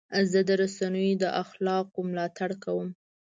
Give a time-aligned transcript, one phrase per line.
[0.31, 2.87] زه د رسنیو د اخلاقو ملاتړ کوم.